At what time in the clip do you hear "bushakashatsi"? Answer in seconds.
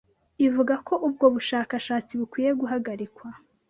1.35-2.13